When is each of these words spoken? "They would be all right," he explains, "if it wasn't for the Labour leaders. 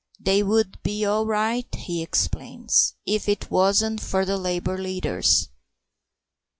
"They 0.19 0.41
would 0.41 0.81
be 0.81 1.05
all 1.05 1.27
right," 1.27 1.67
he 1.75 2.01
explains, 2.01 2.95
"if 3.05 3.29
it 3.29 3.51
wasn't 3.51 4.01
for 4.01 4.25
the 4.25 4.35
Labour 4.39 4.79
leaders. 4.79 5.47